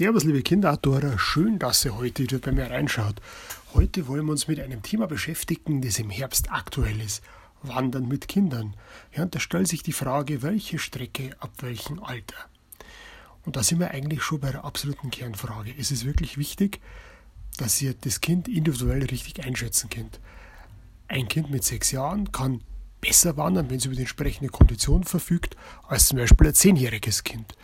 [0.00, 3.16] Servus, liebe Kinderautoren, schön, dass ihr heute wieder bei mir reinschaut.
[3.74, 7.22] Heute wollen wir uns mit einem Thema beschäftigen, das im Herbst aktuell ist.
[7.60, 8.76] Wandern mit Kindern.
[9.14, 12.34] Ja, und da stellt sich die Frage, welche Strecke ab welchem Alter?
[13.44, 15.74] Und da sind wir eigentlich schon bei der absoluten Kernfrage.
[15.78, 16.80] Es ist wirklich wichtig,
[17.58, 20.18] dass ihr das Kind individuell richtig einschätzen könnt.
[21.08, 22.62] Ein Kind mit sechs Jahren kann
[23.02, 27.54] besser wandern, wenn es über die entsprechende Kondition verfügt, als zum Beispiel ein zehnjähriges Kind.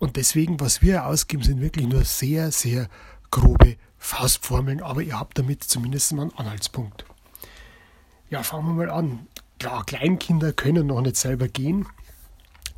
[0.00, 2.88] Und deswegen, was wir ausgeben, sind wirklich nur sehr, sehr
[3.30, 7.04] grobe Faustformeln, aber ihr habt damit zumindest mal einen Anhaltspunkt.
[8.30, 9.26] Ja, fangen wir mal an.
[9.58, 11.86] Klar, Kleinkinder können noch nicht selber gehen.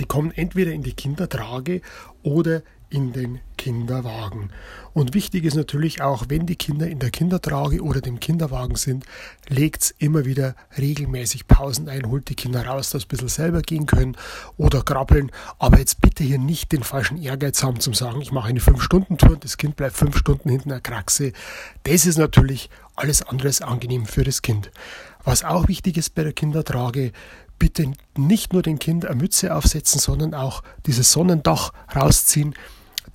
[0.00, 1.82] Die kommen entweder in die Kindertrage
[2.24, 2.62] oder
[2.94, 4.50] in den Kinderwagen.
[4.92, 9.04] Und wichtig ist natürlich auch, wenn die Kinder in der Kindertrage oder dem Kinderwagen sind,
[9.48, 13.62] legt immer wieder regelmäßig Pausen ein, holt die Kinder raus, dass sie ein bisschen selber
[13.62, 14.16] gehen können
[14.56, 15.32] oder krabbeln.
[15.58, 19.32] Aber jetzt bitte hier nicht den falschen Ehrgeiz haben zum sagen, ich mache eine 5-Stunden-Tour
[19.32, 21.32] und das Kind bleibt 5 Stunden hinten der Kraxe.
[21.82, 24.70] Das ist natürlich alles anderes angenehm für das Kind.
[25.24, 27.10] Was auch wichtig ist bei der Kindertrage,
[27.58, 32.54] bitte nicht nur den Kind eine Mütze aufsetzen, sondern auch dieses Sonnendach rausziehen,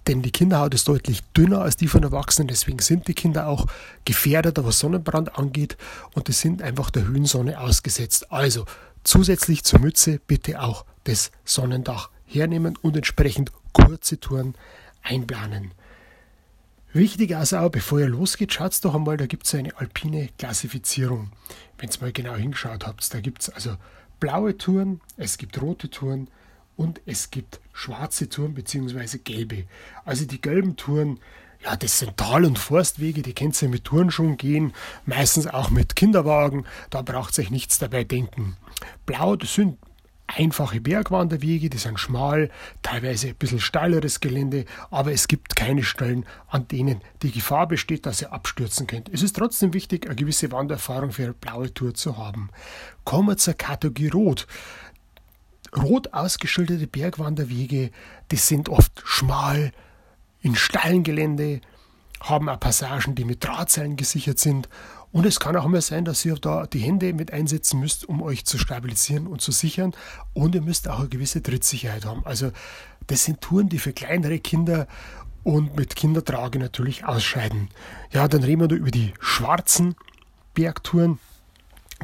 [0.09, 3.67] denn die Kinderhaut ist deutlich dünner als die von Erwachsenen, deswegen sind die Kinder auch
[4.05, 5.77] gefährdeter, was Sonnenbrand angeht
[6.15, 8.31] und die sind einfach der Höhensonne ausgesetzt.
[8.31, 8.65] Also
[9.03, 14.55] zusätzlich zur Mütze bitte auch das Sonnendach hernehmen und entsprechend kurze Touren
[15.03, 15.75] einplanen.
[16.91, 21.29] Wichtig also auch, bevor ihr losgeht, schaut doch einmal, da gibt es eine alpine Klassifizierung.
[21.77, 23.75] Wenn ihr mal genau hingeschaut habt, da gibt es also
[24.19, 26.29] blaue Touren, es gibt rote Touren,
[26.79, 29.17] und es gibt schwarze Touren bzw.
[29.17, 29.65] gelbe.
[30.05, 31.19] Also die gelben Touren,
[31.61, 34.71] ja, das sind Tal- und Forstwege, die könnt ihr mit Turnschuhen gehen,
[35.05, 38.55] meistens auch mit Kinderwagen, da braucht ihr euch nichts dabei denken.
[39.05, 39.77] Blau, das sind
[40.25, 42.49] einfache Bergwanderwege, die sind schmal,
[42.81, 48.05] teilweise ein bisschen steileres Gelände, aber es gibt keine Stellen, an denen die Gefahr besteht,
[48.05, 49.09] dass ihr abstürzen könnt.
[49.09, 52.51] Es ist trotzdem wichtig, eine gewisse Wandererfahrung für eine blaue Tour zu haben.
[53.03, 54.47] Kommen wir zur Kategorie Rot
[55.75, 57.91] rot ausgeschilderte Bergwanderwege,
[58.31, 59.71] die sind oft schmal,
[60.41, 61.61] in steilen Gelände,
[62.21, 64.69] haben auch Passagen, die mit Drahtseilen gesichert sind.
[65.11, 68.21] Und es kann auch mal sein, dass ihr da die Hände mit einsetzen müsst, um
[68.21, 69.93] euch zu stabilisieren und zu sichern.
[70.33, 72.25] Und ihr müsst auch eine gewisse Trittsicherheit haben.
[72.25, 72.51] Also
[73.07, 74.87] das sind Touren, die für kleinere Kinder
[75.43, 77.69] und mit Kindertrage natürlich ausscheiden.
[78.11, 79.95] Ja, dann reden wir da über die schwarzen
[80.53, 81.19] Bergtouren.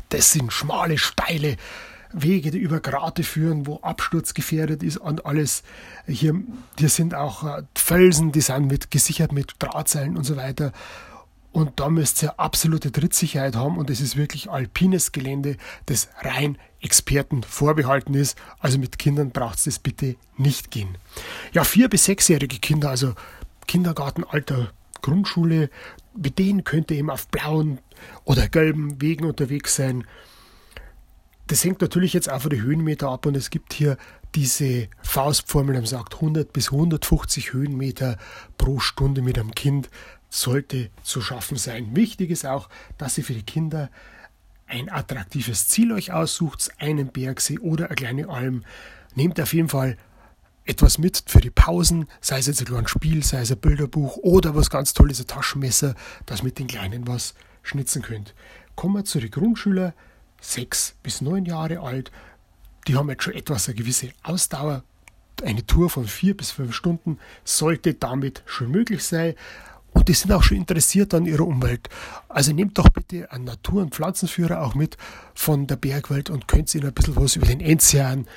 [0.10, 1.58] Das sind schmale, steile
[2.22, 5.64] Wege, die über Grate führen, wo Absturz gefährdet ist und alles.
[6.08, 6.34] Hier,
[6.80, 10.72] hier sind auch äh, Felsen, die sind mit, gesichert mit Drahtseilen und so weiter.
[11.52, 15.56] Und da müsst ihr absolute Trittsicherheit haben und es ist wirklich alpines Gelände,
[15.86, 18.38] das rein Experten vorbehalten ist.
[18.60, 20.98] Also mit Kindern braucht es das bitte nicht gehen.
[21.54, 23.14] Ja, vier- bis sechsjährige Kinder, also
[23.68, 24.72] Kindergartenalter,
[25.02, 25.70] Grundschule,
[26.16, 27.80] mit denen könnt ihr eben auf blauen
[28.26, 30.06] oder gelben Wegen unterwegs sein.
[31.56, 33.96] Das hängt natürlich jetzt auch von den Höhenmeter ab und es gibt hier
[34.36, 38.18] diese Faustformel, die sagt 100 bis 150 Höhenmeter
[38.58, 39.90] pro Stunde mit einem Kind
[40.30, 41.96] sollte zu schaffen sein.
[41.96, 42.68] Wichtig ist auch,
[42.98, 43.90] dass ihr für die Kinder
[44.68, 48.66] ein attraktives Ziel euch aussucht, einen Bergsee oder eine kleine Alm.
[49.16, 49.96] Nehmt auf jeden Fall
[50.66, 54.56] etwas mit für die Pausen, sei es jetzt ein Spiel, sei es ein Bilderbuch oder
[54.56, 55.96] was ganz tolles, ein Taschenmesser,
[56.26, 57.34] das mit den Kleinen was
[57.64, 58.36] schnitzen könnt.
[58.76, 59.94] Kommen wir zu den Grundschülern
[60.52, 62.12] sechs bis neun Jahre alt.
[62.88, 64.84] Die haben jetzt schon etwas eine gewisse Ausdauer.
[65.44, 69.34] Eine Tour von vier bis fünf Stunden sollte damit schon möglich sein.
[69.92, 71.90] Und die sind auch schon interessiert an ihrer Umwelt.
[72.28, 74.98] Also nehmt doch bitte einen Natur- und Pflanzenführer auch mit
[75.34, 78.28] von der Bergwelt und könnt ihnen ein bisschen was über den Enzian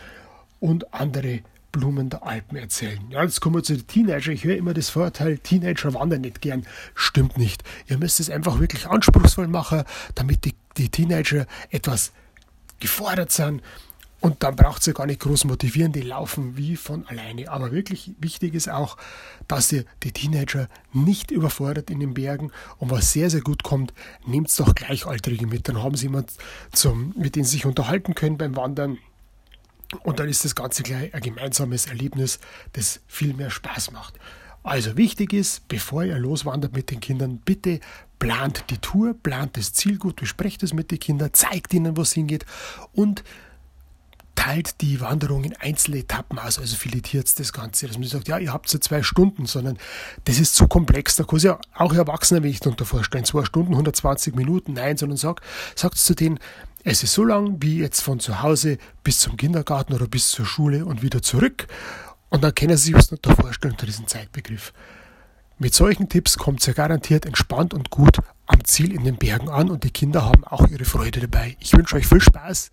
[0.61, 1.41] und andere
[1.73, 3.01] Blumen der Alpen erzählen.
[3.11, 4.33] Ja, jetzt kommen wir zu den Teenager.
[4.33, 6.65] Ich höre immer das Vorurteil, Teenager wandern nicht gern.
[6.95, 7.63] Stimmt nicht.
[7.89, 9.83] Ihr müsst es einfach wirklich anspruchsvoll machen,
[10.15, 12.13] damit die, die Teenager etwas
[12.81, 13.63] gefordert sind.
[14.21, 17.49] Und dann braucht ihr gar nicht groß motivieren, die laufen wie von alleine.
[17.51, 18.97] Aber wirklich wichtig ist auch,
[19.47, 22.51] dass ihr die Teenager nicht überfordert in den Bergen.
[22.79, 23.95] Und was sehr, sehr gut kommt,
[24.27, 25.69] nehmt doch Gleichaltrige mit.
[25.69, 26.35] Dann haben sie jemanden,
[27.15, 28.99] mit dem sie sich unterhalten können beim Wandern
[30.03, 32.41] und dann ist das Ganze gleich ein gemeinsames Erlebnis,
[32.73, 34.19] das viel mehr Spaß macht.
[34.63, 37.81] Also wichtig ist, bevor ihr loswandert mit den Kindern, bitte
[38.19, 42.03] plant die Tour, plant das Ziel gut, besprecht es mit den Kindern, zeigt ihnen, wo
[42.03, 42.45] es hingeht
[42.93, 43.23] und
[44.39, 47.89] teilt die Wanderung in einzelne Etappen aus, also filetiert das Ganze.
[47.89, 49.79] Dass man sagt, ja, ihr habt so zwei Stunden, sondern
[50.27, 51.17] das ist zu komplex.
[51.17, 53.25] Da kann sich ja auch Erwachsener nicht darunter vorstellen.
[53.25, 55.45] Zwei Stunden, 120 Minuten, nein, sondern sagt,
[55.75, 56.39] sagt zu denen,
[56.85, 60.47] es ist so lang wie jetzt von zu Hause bis zum Kindergarten oder bis zur
[60.47, 61.67] Schule und wieder zurück.
[62.31, 64.73] Und dann können Sie sich was darunter vorstellen unter diesem Zeitbegriff.
[65.59, 69.71] Mit solchen Tipps kommt ihr garantiert entspannt und gut am Ziel in den Bergen an
[69.71, 71.57] und die Kinder haben auch ihre Freude dabei.
[71.59, 72.71] Ich wünsche euch viel Spaß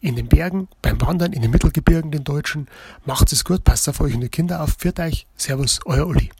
[0.00, 2.68] in den Bergen, beim Wandern in den Mittelgebirgen, den Deutschen.
[3.04, 4.74] Macht es gut, passt auf euch und die Kinder auf.
[4.74, 5.26] Pfiat euch.
[5.36, 6.30] Servus, euer Uli.